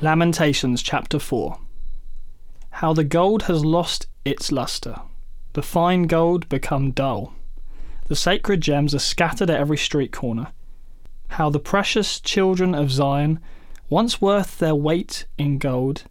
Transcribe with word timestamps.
Lamentations 0.00 0.80
chapter 0.80 1.18
4 1.18 1.58
How 2.70 2.92
the 2.92 3.02
gold 3.02 3.42
has 3.42 3.64
lost 3.64 4.06
its 4.24 4.52
lustre, 4.52 5.00
the 5.54 5.62
fine 5.62 6.04
gold 6.04 6.48
become 6.48 6.92
dull. 6.92 7.34
The 8.06 8.14
sacred 8.14 8.60
gems 8.60 8.94
are 8.94 9.00
scattered 9.00 9.50
at 9.50 9.58
every 9.58 9.76
street 9.76 10.12
corner. 10.12 10.52
How 11.30 11.50
the 11.50 11.58
precious 11.58 12.20
children 12.20 12.76
of 12.76 12.92
Zion, 12.92 13.40
once 13.88 14.20
worth 14.20 14.60
their 14.60 14.76
weight 14.76 15.26
in 15.36 15.58
gold, 15.58 16.04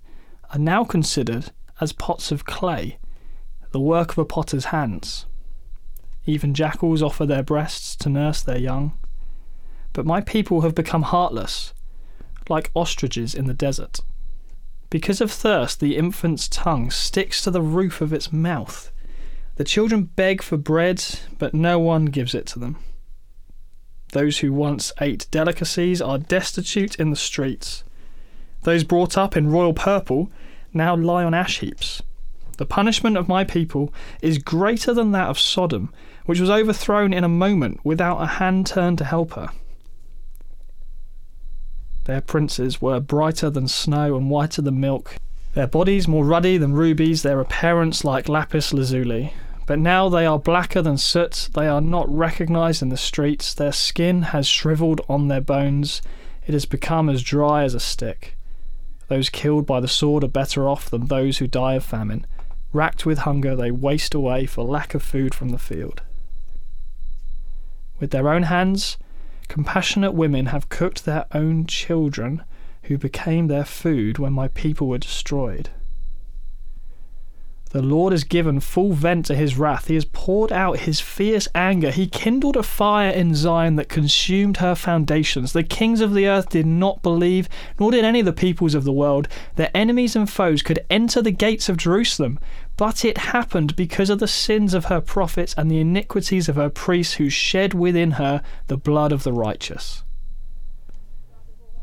are 0.52 0.60
now 0.60 0.84
considered 0.84 1.52
as 1.80 1.94
pots 1.94 2.30
of 2.30 2.44
clay, 2.44 2.98
the 3.72 3.80
work 3.80 4.12
of 4.12 4.18
a 4.18 4.26
potter's 4.26 4.66
hands. 4.66 5.28
Even 6.26 6.54
jackals 6.54 7.02
offer 7.02 7.26
their 7.26 7.42
breasts 7.42 7.96
to 7.96 8.10
nurse 8.10 8.42
their 8.42 8.60
young. 8.60 8.98
But 9.94 10.06
my 10.06 10.20
people 10.20 10.60
have 10.60 10.76
become 10.76 11.04
heartless 11.04 11.74
like 12.50 12.72
ostriches 12.74 13.36
in 13.36 13.46
the 13.46 13.54
desert. 13.54 14.00
Because 14.90 15.20
of 15.20 15.32
thirst, 15.32 15.80
the 15.80 15.98
infant's 15.98 16.48
tongue 16.48 16.92
sticks 16.92 17.42
to 17.44 17.52
the 17.52 17.62
roof 17.62 18.00
of 18.00 18.14
its 18.14 18.32
mouth. 18.32 18.92
The 19.56 19.64
children 19.64 20.04
beg 20.16 20.42
for 20.42 20.56
bread, 20.56 21.04
but 21.38 21.54
no 21.54 21.78
one 21.80 22.06
gives 22.06 22.34
it 22.34 22.46
to 22.48 22.60
them. 22.60 22.78
Those 24.14 24.40
who 24.40 24.54
once 24.54 24.94
ate 25.02 25.28
delicacies 25.32 26.02
are 26.02 26.18
destitute 26.18 26.96
in 26.96 27.10
the 27.10 27.16
streets. 27.18 27.84
Those 28.64 28.84
brought 28.84 29.18
up 29.18 29.36
in 29.36 29.52
royal 29.52 29.74
purple 29.74 30.32
now 30.74 30.96
lie 30.96 31.24
on 31.24 31.34
ash 31.34 31.60
heaps. 31.60 32.02
The 32.58 32.66
punishment 32.66 33.18
of 33.18 33.28
my 33.28 33.44
people 33.44 33.94
is 34.22 34.38
greater 34.38 34.94
than 34.94 35.12
that 35.12 35.30
of 35.30 35.40
Sodom, 35.40 35.94
which 36.26 36.40
was 36.40 36.50
overthrown 36.50 37.14
in 37.14 37.24
a 37.24 37.30
moment 37.30 37.80
without 37.84 38.22
a 38.22 38.26
hand 38.26 38.66
turned 38.66 38.98
to 39.00 39.06
help 39.06 39.34
her. 39.34 39.50
Their 42.08 42.22
princes 42.22 42.82
were 42.82 43.02
brighter 43.02 43.50
than 43.50 43.68
snow 43.68 44.16
and 44.16 44.30
whiter 44.30 44.62
than 44.62 44.80
milk, 44.80 45.18
their 45.56 45.68
bodies 45.68 46.08
more 46.08 46.24
ruddy 46.24 46.58
than 46.58 46.72
rubies, 46.72 47.22
their 47.22 47.42
appearance 47.42 48.06
like 48.06 48.30
lapis 48.30 48.74
lazuli. 48.74 49.34
But 49.66 49.80
now 49.80 50.08
they 50.08 50.26
are 50.26 50.40
blacker 50.40 50.82
than 50.82 50.98
soot, 50.98 51.50
they 51.54 51.68
are 51.68 51.82
not 51.82 52.08
recognized 52.10 52.82
in 52.82 52.88
the 52.88 52.96
streets, 52.96 53.54
their 53.54 53.74
skin 53.74 54.22
has 54.22 54.48
shriveled 54.48 55.02
on 55.10 55.28
their 55.28 55.42
bones, 55.42 56.02
it 56.46 56.54
has 56.54 56.64
become 56.64 57.10
as 57.10 57.22
dry 57.22 57.66
as 57.66 57.74
a 57.74 57.80
stick. 57.80 58.38
Those 59.10 59.30
killed 59.30 59.66
by 59.66 59.82
the 59.82 59.90
sword 59.90 60.24
are 60.24 60.30
better 60.30 60.70
off 60.70 60.90
than 60.90 61.08
those 61.08 61.40
who 61.40 61.48
die 61.48 61.74
of 61.74 61.84
famine. 61.84 62.26
Racked 62.72 63.06
with 63.06 63.20
hunger, 63.20 63.54
they 63.54 63.70
waste 63.70 64.14
away 64.14 64.46
for 64.46 64.64
lack 64.64 64.96
of 64.96 65.04
food 65.04 65.36
from 65.36 65.50
the 65.50 65.60
field. 65.60 66.02
With 68.00 68.12
their 68.12 68.30
own 68.30 68.44
hands, 68.44 68.96
Compassionate 69.48 70.14
women 70.14 70.48
have 70.48 70.70
cooked 70.70 71.06
their 71.06 71.26
own 71.34 71.66
children 71.66 72.44
who 72.84 72.98
became 72.98 73.48
their 73.48 73.66
food 73.66 74.20
when 74.20 74.34
my 74.34 74.48
people 74.50 74.88
were 74.88 74.98
destroyed. 74.98 75.70
The 77.72 77.82
Lord 77.82 78.14
has 78.14 78.24
given 78.24 78.62
full 78.62 78.94
vent 78.94 79.26
to 79.26 79.36
his 79.36 79.58
wrath. 79.58 79.88
He 79.88 79.96
has 79.96 80.06
poured 80.06 80.54
out 80.54 80.80
his 80.80 81.02
fierce 81.02 81.50
anger. 81.54 81.92
He 81.92 82.08
kindled 82.08 82.56
a 82.56 82.64
fire 82.64 83.12
in 83.12 83.36
Zion 83.36 83.76
that 83.76 83.90
consumed 83.90 84.58
her 84.58 84.74
foundations. 84.74 85.52
The 85.52 85.64
kings 85.64 86.00
of 86.00 86.14
the 86.14 86.28
earth 86.28 86.50
did 86.50 86.66
not 86.66 87.04
believe, 87.04 87.50
nor 87.78 87.92
did 87.92 88.06
any 88.06 88.22
of 88.22 88.26
the 88.26 88.32
peoples 88.32 88.74
of 88.74 88.86
the 88.86 88.94
world. 88.94 89.28
Their 89.56 89.70
enemies 89.76 90.16
and 90.16 90.30
foes 90.30 90.62
could 90.62 90.86
enter 90.90 91.22
the 91.22 91.32
gates 91.32 91.68
of 91.68 91.76
Jerusalem. 91.76 92.40
But 92.78 93.04
it 93.04 93.18
happened 93.18 93.76
because 93.76 94.12
of 94.12 94.20
the 94.20 94.28
sins 94.28 94.76
of 94.76 94.86
her 94.86 95.02
prophets 95.02 95.56
and 95.58 95.70
the 95.70 95.80
iniquities 95.80 96.48
of 96.48 96.56
her 96.56 96.70
priests 96.70 97.16
who 97.16 97.28
shed 97.30 97.74
within 97.74 98.12
her 98.12 98.44
the 98.68 98.78
blood 98.78 99.12
of 99.12 99.24
the 99.24 99.34
righteous. 99.34 100.04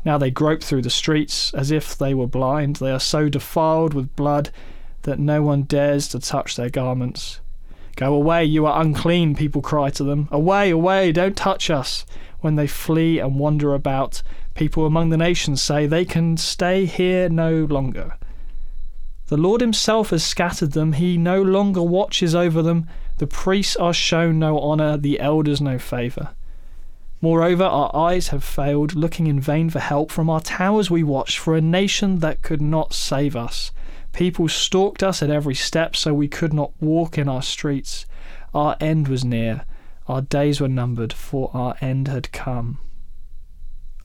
Now 0.05 0.17
they 0.17 0.31
grope 0.31 0.63
through 0.63 0.83
the 0.83 0.89
streets 0.89 1.53
as 1.53 1.69
if 1.69 1.97
they 1.97 2.13
were 2.13 2.27
blind. 2.27 2.77
They 2.77 2.91
are 2.91 2.99
so 2.99 3.27
defiled 3.27 3.93
with 3.93 4.15
blood 4.15 4.51
that 5.01 5.19
no 5.19 5.41
one 5.41 5.63
dares 5.63 6.07
to 6.09 6.19
touch 6.19 6.55
their 6.55 6.69
garments. 6.69 7.41
Go 7.97 8.13
away, 8.13 8.45
you 8.45 8.65
are 8.65 8.81
unclean, 8.81 9.35
people 9.35 9.61
cry 9.61 9.89
to 9.91 10.03
them. 10.03 10.27
Away, 10.31 10.69
away, 10.69 11.11
don't 11.11 11.35
touch 11.35 11.69
us. 11.69 12.05
When 12.39 12.55
they 12.55 12.67
flee 12.67 13.19
and 13.19 13.39
wander 13.39 13.73
about, 13.73 14.21
people 14.53 14.85
among 14.85 15.09
the 15.09 15.17
nations 15.17 15.61
say 15.61 15.87
they 15.87 16.05
can 16.05 16.37
stay 16.37 16.85
here 16.85 17.27
no 17.27 17.65
longer. 17.65 18.17
The 19.27 19.37
Lord 19.37 19.61
Himself 19.61 20.11
has 20.11 20.23
scattered 20.23 20.73
them, 20.73 20.93
He 20.93 21.17
no 21.17 21.41
longer 21.41 21.81
watches 21.81 22.35
over 22.35 22.61
them. 22.61 22.87
The 23.17 23.27
priests 23.27 23.75
are 23.75 23.93
shown 23.93 24.37
no 24.37 24.59
honour, 24.59 24.97
the 24.97 25.19
elders 25.19 25.59
no 25.59 25.79
favour. 25.79 26.29
Moreover, 27.21 27.63
our 27.63 27.95
eyes 27.95 28.27
have 28.27 28.43
failed, 28.43 28.93
looking 28.93 29.25
in 29.25 29.39
vain 29.39 29.69
for 29.71 29.79
help. 29.79 30.11
From 30.11 30.29
our 30.29 30.41
towers 30.41 30.91
we 30.91 31.01
watched 31.01 31.39
for 31.39 31.55
a 31.55 31.61
nation 31.61 32.19
that 32.19 32.43
could 32.43 32.61
not 32.61 32.93
save 32.93 33.35
us. 33.35 33.71
People 34.13 34.47
stalked 34.47 35.01
us 35.01 35.23
at 35.23 35.31
every 35.31 35.55
step, 35.55 35.95
so 35.95 36.13
we 36.13 36.27
could 36.27 36.53
not 36.53 36.71
walk 36.79 37.17
in 37.17 37.27
our 37.27 37.41
streets. 37.41 38.05
Our 38.53 38.77
end 38.79 39.07
was 39.07 39.25
near, 39.25 39.65
our 40.07 40.21
days 40.21 40.61
were 40.61 40.67
numbered, 40.67 41.13
for 41.13 41.49
our 41.53 41.75
end 41.81 42.07
had 42.07 42.31
come. 42.31 42.77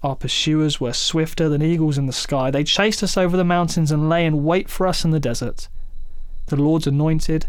Our 0.03 0.17
pursuers 0.17 0.81
were 0.81 0.95
swifter 0.95 1.49
than 1.49 1.63
eagles 1.63 1.99
in 1.99 2.07
the 2.07 2.13
sky. 2.13 2.51
They 2.51 2.65
chased 2.65 3.03
us 3.03 3.17
over 3.19 3.37
the 3.37 3.45
mountains 3.45 3.93
and 3.93 4.09
lay 4.09 4.25
in 4.25 4.45
wait 4.45 4.71
for 4.71 4.87
us 4.87 5.05
in 5.05 5.11
the 5.11 5.21
desert. 5.21 5.69
The 6.47 6.57
Lord's 6.57 6.87
anointed, 6.87 7.47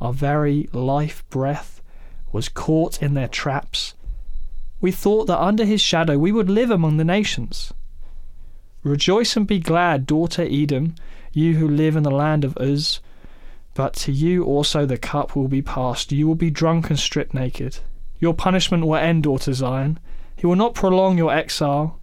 our 0.00 0.12
very 0.12 0.68
life 0.72 1.24
breath, 1.30 1.80
was 2.32 2.48
caught 2.48 3.00
in 3.00 3.14
their 3.14 3.28
traps. 3.28 3.94
We 4.80 4.90
thought 4.90 5.26
that 5.26 5.40
under 5.40 5.64
his 5.64 5.80
shadow 5.80 6.18
we 6.18 6.32
would 6.32 6.50
live 6.50 6.70
among 6.70 6.96
the 6.96 7.04
nations. 7.04 7.72
Rejoice 8.82 9.36
and 9.36 9.46
be 9.46 9.58
glad, 9.58 10.06
daughter 10.06 10.46
Edom, 10.48 10.94
you 11.32 11.56
who 11.56 11.68
live 11.68 11.94
in 11.96 12.02
the 12.02 12.10
land 12.10 12.44
of 12.44 12.56
Uz. 12.60 13.00
But 13.74 13.94
to 13.94 14.12
you 14.12 14.44
also 14.44 14.84
the 14.84 14.98
cup 14.98 15.36
will 15.36 15.48
be 15.48 15.62
passed. 15.62 16.10
You 16.10 16.26
will 16.26 16.34
be 16.34 16.50
drunk 16.50 16.90
and 16.90 16.98
stripped 16.98 17.34
naked. 17.34 17.78
Your 18.18 18.34
punishment 18.34 18.84
will 18.84 18.96
end, 18.96 19.22
daughter 19.22 19.52
Zion. 19.52 19.98
He 20.38 20.46
will 20.46 20.56
not 20.56 20.74
prolong 20.74 21.18
your 21.18 21.32
exile, 21.32 21.98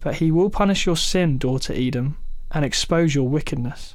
but 0.00 0.16
he 0.16 0.30
will 0.30 0.50
punish 0.50 0.84
your 0.84 0.98
sin, 0.98 1.38
daughter 1.38 1.72
Edom, 1.74 2.18
and 2.50 2.62
expose 2.62 3.14
your 3.14 3.26
wickedness. 3.26 3.94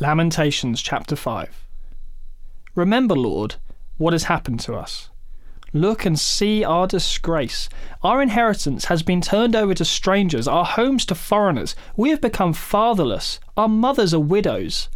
Lamentations 0.00 0.80
chapter 0.80 1.16
5 1.16 1.66
Remember, 2.74 3.14
Lord, 3.14 3.56
what 3.98 4.14
has 4.14 4.24
happened 4.24 4.60
to 4.60 4.74
us. 4.74 5.10
Look 5.74 6.06
and 6.06 6.18
see 6.18 6.64
our 6.64 6.86
disgrace. 6.86 7.68
Our 8.02 8.22
inheritance 8.22 8.86
has 8.86 9.02
been 9.02 9.20
turned 9.20 9.54
over 9.54 9.74
to 9.74 9.84
strangers, 9.84 10.48
our 10.48 10.64
homes 10.64 11.04
to 11.06 11.14
foreigners. 11.14 11.76
We 11.94 12.08
have 12.08 12.22
become 12.22 12.54
fatherless. 12.54 13.38
Our 13.58 13.68
mothers 13.68 14.14
are 14.14 14.20
widows. 14.20 14.88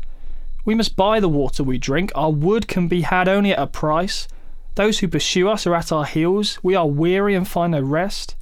We 0.64 0.74
must 0.74 0.96
buy 0.96 1.20
the 1.20 1.28
water 1.28 1.62
we 1.62 1.76
drink. 1.76 2.10
Our 2.14 2.32
wood 2.32 2.68
can 2.68 2.88
be 2.88 3.02
had 3.02 3.28
only 3.28 3.52
at 3.52 3.58
a 3.58 3.66
price. 3.66 4.28
Those 4.74 4.98
who 4.98 5.08
pursue 5.08 5.48
us 5.48 5.66
are 5.66 5.74
at 5.74 5.92
our 5.92 6.04
heels. 6.04 6.58
We 6.62 6.74
are 6.74 6.86
weary 6.86 7.34
and 7.34 7.46
find 7.46 7.72
no 7.72 7.80
rest. 7.80 8.36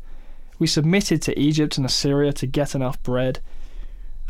We 0.58 0.66
submitted 0.66 1.22
to 1.22 1.38
Egypt 1.38 1.76
and 1.76 1.86
Assyria 1.86 2.32
to 2.34 2.46
get 2.46 2.75
enough 2.75 3.02
bread. 3.02 3.40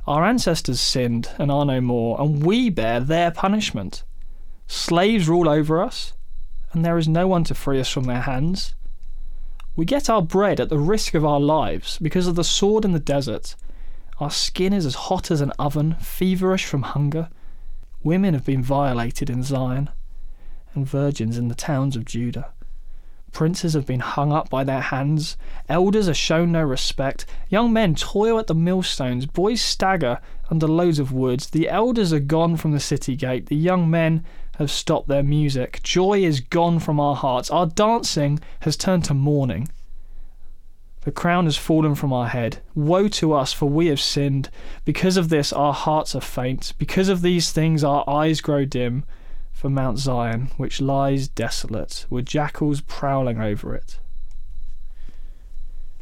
Our 0.07 0.25
ancestors 0.25 0.81
sinned 0.81 1.31
and 1.39 1.51
are 1.51 1.65
no 1.65 1.81
more, 1.81 2.21
and 2.21 2.45
we 2.45 2.71
bear 2.71 3.01
their 3.01 3.31
punishment. 3.31 4.05
Slaves 4.67 5.29
rule 5.29 5.49
over 5.49 5.83
us 5.83 6.13
and 6.73 6.85
there 6.85 6.99
is 6.99 7.09
no 7.09 7.27
one 7.27 7.45
to 7.45 7.55
free 7.55 7.81
us 7.81 7.91
from 7.91 8.05
their 8.05 8.23
hands. 8.23 8.75
We 9.77 9.85
get 9.85 10.11
our 10.11 10.23
bread 10.23 10.61
at 10.61 10.69
the 10.69 10.79
risk 10.79 11.15
of 11.15 11.25
our 11.25 11.41
lives 11.41 11.99
because 11.99 12.27
of 12.27 12.35
the 12.35 12.45
sword 12.45 12.85
in 12.85 12.93
the 12.93 12.99
desert. 12.99 13.55
Our 14.21 14.31
skin 14.31 14.73
is 14.73 14.85
as 14.85 14.95
hot 14.95 15.31
as 15.31 15.41
an 15.41 15.53
oven, 15.59 15.97
feverish 16.01 16.65
from 16.65 16.83
hunger. 16.83 17.29
Women 18.03 18.35
have 18.35 18.45
been 18.45 18.63
violated 18.63 19.31
in 19.31 19.43
Zion, 19.43 19.91
and 20.75 20.87
virgins 20.87 21.39
in 21.39 21.49
the 21.49 21.55
towns 21.55 21.97
of 21.97 22.05
Judah. 22.05 22.53
Princes 23.33 23.75
have 23.75 23.87
been 23.87 24.01
hung 24.01 24.33
up 24.33 24.49
by 24.49 24.65
their 24.65 24.81
hands, 24.81 25.37
elders 25.69 26.09
are 26.09 26.15
shown 26.15 26.53
no 26.53 26.63
respect, 26.63 27.27
young 27.49 27.73
men 27.73 27.95
toil 27.95 28.39
at 28.39 28.47
the 28.47 28.55
millstones, 28.55 29.27
boys 29.27 29.61
stagger 29.61 30.19
under 30.51 30.67
loads 30.67 30.99
of 30.99 31.13
wood, 31.13 31.41
the 31.53 31.69
elders 31.69 32.13
are 32.13 32.21
gone 32.21 32.57
from 32.57 32.73
the 32.73 32.81
city 32.81 33.15
gate, 33.15 33.47
the 33.47 33.57
young 33.57 33.91
men 33.91 34.25
have 34.57 34.71
stopped 34.71 35.09
their 35.09 35.23
music, 35.23 35.81
joy 35.83 36.23
is 36.25 36.41
gone 36.41 36.79
from 36.79 36.99
our 36.99 37.15
hearts, 37.15 37.51
our 37.51 37.67
dancing 37.67 38.41
has 38.61 38.77
turned 38.77 39.05
to 39.05 39.15
mourning. 39.15 39.69
The 41.03 41.13
crown 41.13 41.45
has 41.45 41.57
fallen 41.57 41.95
from 41.95 42.13
our 42.13 42.27
head. 42.27 42.59
Woe 42.75 43.09
to 43.09 43.33
us, 43.33 43.53
for 43.53 43.67
we 43.67 43.87
have 43.87 44.01
sinned. 44.01 44.51
Because 44.85 45.17
of 45.17 45.31
this, 45.31 45.55
our 45.55 45.73
hearts 45.73 46.15
are 46.15 46.21
faint. 46.21 46.75
Because 46.77 47.09
of 47.09 47.23
these 47.23 47.51
things, 47.51 47.83
our 47.83 48.05
eyes 48.07 48.43
grow 48.43 48.67
dim 48.67 49.05
for 49.59 49.69
Mount 49.69 49.99
Zion, 49.99 50.51
which 50.57 50.81
lies 50.81 51.27
desolate, 51.27 52.07
with 52.09 52.27
jackals 52.27 52.81
prowling 52.81 53.41
over 53.41 53.75
it. 53.75 53.99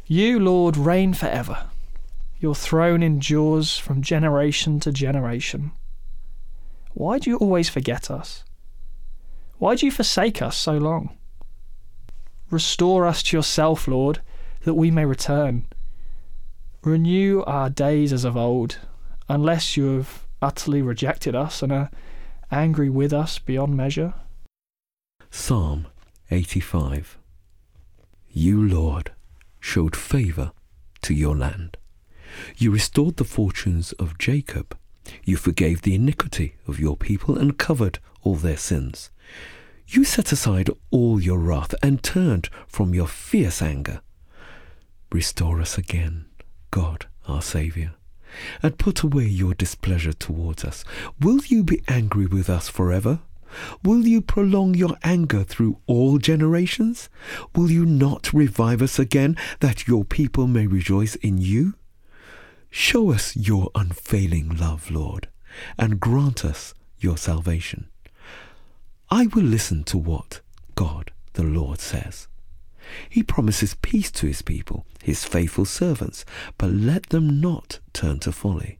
You, 0.05 0.39
Lord, 0.39 0.77
reign 0.77 1.15
forever. 1.15 1.65
Your 2.39 2.53
throne 2.53 3.01
endures 3.01 3.75
from 3.75 4.03
generation 4.03 4.79
to 4.81 4.91
generation. 4.91 5.71
Why 6.93 7.17
do 7.17 7.31
you 7.31 7.37
always 7.37 7.67
forget 7.67 8.11
us? 8.11 8.43
Why 9.57 9.73
do 9.73 9.87
you 9.87 9.91
forsake 9.91 10.39
us 10.39 10.55
so 10.55 10.73
long? 10.77 11.17
Restore 12.51 13.07
us 13.07 13.23
to 13.23 13.37
yourself, 13.37 13.87
Lord, 13.87 14.21
that 14.65 14.75
we 14.75 14.91
may 14.91 15.05
return. 15.05 15.65
Renew 16.83 17.41
our 17.47 17.71
days 17.71 18.13
as 18.13 18.23
of 18.23 18.37
old, 18.37 18.77
unless 19.27 19.75
you 19.75 19.97
have 19.97 20.27
utterly 20.43 20.83
rejected 20.83 21.33
us 21.33 21.63
and 21.63 21.71
are 21.71 21.89
angry 22.51 22.89
with 22.89 23.13
us 23.13 23.39
beyond 23.39 23.75
measure? 23.75 24.13
Psalm 25.29 25.87
85 26.31 27.17
You, 28.29 28.65
Lord, 28.65 29.11
showed 29.59 29.95
favour 29.95 30.51
to 31.01 31.13
your 31.13 31.35
land. 31.35 31.77
You 32.57 32.71
restored 32.71 33.17
the 33.17 33.23
fortunes 33.23 33.91
of 33.93 34.17
Jacob. 34.17 34.77
You 35.23 35.37
forgave 35.37 35.81
the 35.81 35.95
iniquity 35.95 36.55
of 36.67 36.79
your 36.79 36.97
people 36.97 37.37
and 37.37 37.57
covered 37.57 37.99
all 38.23 38.35
their 38.35 38.57
sins. 38.57 39.09
You 39.87 40.03
set 40.03 40.31
aside 40.31 40.69
all 40.91 41.21
your 41.21 41.39
wrath 41.39 41.73
and 41.81 42.03
turned 42.03 42.49
from 42.67 42.93
your 42.93 43.07
fierce 43.07 43.61
anger. 43.61 44.01
Restore 45.11 45.61
us 45.61 45.77
again, 45.77 46.25
God, 46.71 47.05
our 47.27 47.41
Saviour 47.41 47.96
and 48.61 48.77
put 48.77 49.03
away 49.03 49.25
your 49.25 49.53
displeasure 49.53 50.13
towards 50.13 50.63
us. 50.63 50.83
Will 51.19 51.39
you 51.45 51.63
be 51.63 51.81
angry 51.87 52.25
with 52.25 52.49
us 52.49 52.69
forever? 52.69 53.19
Will 53.83 54.05
you 54.05 54.21
prolong 54.21 54.73
your 54.73 54.97
anger 55.03 55.43
through 55.43 55.79
all 55.87 56.17
generations? 56.17 57.09
Will 57.55 57.71
you 57.71 57.85
not 57.85 58.33
revive 58.33 58.81
us 58.81 58.99
again, 58.99 59.37
that 59.59 59.87
your 59.87 60.03
people 60.03 60.47
may 60.47 60.67
rejoice 60.67 61.15
in 61.15 61.37
you? 61.37 61.75
Show 62.69 63.11
us 63.11 63.35
your 63.35 63.71
unfailing 63.73 64.57
love, 64.57 64.91
Lord, 64.91 65.29
and 65.77 65.99
grant 65.99 66.43
us 66.43 66.73
your 66.99 67.17
salvation. 67.17 67.87
I 69.09 69.27
will 69.27 69.43
listen 69.43 69.83
to 69.85 69.97
what 69.97 70.41
God 70.75 71.11
the 71.33 71.43
Lord 71.43 71.79
says. 71.79 72.27
He 73.09 73.23
promises 73.23 73.75
peace 73.81 74.11
to 74.11 74.27
his 74.27 74.41
people, 74.41 74.85
his 75.03 75.25
faithful 75.25 75.65
servants, 75.65 76.25
but 76.57 76.71
let 76.71 77.09
them 77.09 77.41
not 77.41 77.79
turn 77.93 78.19
to 78.19 78.31
folly. 78.31 78.79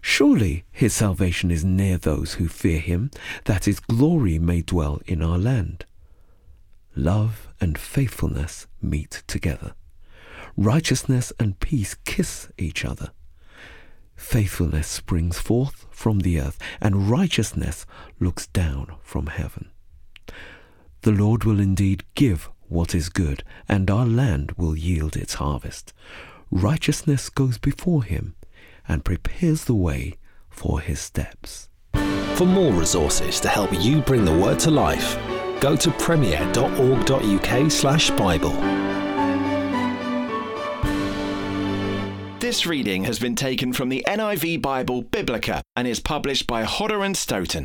Surely 0.00 0.64
his 0.72 0.94
salvation 0.94 1.50
is 1.50 1.64
near 1.64 1.98
those 1.98 2.34
who 2.34 2.48
fear 2.48 2.80
him, 2.80 3.10
that 3.44 3.66
his 3.66 3.80
glory 3.80 4.38
may 4.38 4.62
dwell 4.62 5.00
in 5.06 5.22
our 5.22 5.38
land. 5.38 5.84
Love 6.96 7.48
and 7.60 7.78
faithfulness 7.78 8.66
meet 8.80 9.22
together. 9.26 9.74
Righteousness 10.56 11.32
and 11.38 11.60
peace 11.60 11.94
kiss 12.04 12.48
each 12.58 12.84
other. 12.84 13.10
Faithfulness 14.16 14.86
springs 14.86 15.38
forth 15.38 15.86
from 15.90 16.20
the 16.20 16.40
earth, 16.40 16.58
and 16.80 17.10
righteousness 17.10 17.86
looks 18.18 18.46
down 18.48 18.94
from 19.02 19.26
heaven. 19.26 19.70
The 21.02 21.12
Lord 21.12 21.44
will 21.44 21.60
indeed 21.60 22.04
give 22.14 22.50
what 22.70 22.94
is 22.94 23.10
good, 23.10 23.44
and 23.68 23.90
our 23.90 24.06
land 24.06 24.52
will 24.52 24.76
yield 24.76 25.16
its 25.16 25.34
harvest. 25.34 25.92
Righteousness 26.50 27.28
goes 27.28 27.58
before 27.58 28.04
him 28.04 28.36
and 28.88 29.04
prepares 29.04 29.64
the 29.64 29.74
way 29.74 30.16
for 30.48 30.80
his 30.80 31.00
steps. 31.00 31.68
For 32.34 32.46
more 32.46 32.72
resources 32.72 33.40
to 33.40 33.48
help 33.48 33.70
you 33.72 34.00
bring 34.00 34.24
the 34.24 34.36
word 34.36 34.58
to 34.60 34.70
life, 34.70 35.18
go 35.60 35.76
to 35.76 35.90
premier.org.uk/slash 35.92 38.10
Bible. 38.12 38.52
This 42.40 42.64
reading 42.66 43.04
has 43.04 43.18
been 43.18 43.36
taken 43.36 43.72
from 43.72 43.88
the 43.90 44.04
NIV 44.08 44.62
Bible 44.62 45.02
Biblica 45.02 45.62
and 45.76 45.86
is 45.86 46.00
published 46.00 46.46
by 46.46 46.64
Hodder 46.64 47.04
and 47.04 47.14
Stoughton. 47.16 47.64